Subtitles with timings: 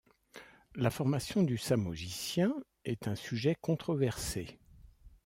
[0.73, 2.55] La formation du samogitien
[2.85, 4.59] est un sujet controversé.